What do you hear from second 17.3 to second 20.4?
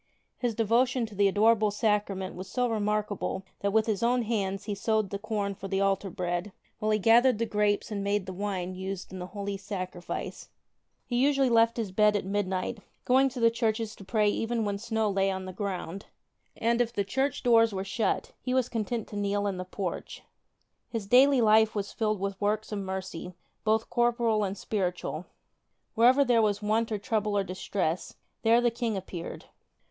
doors were shut he was content to kneel in the porch.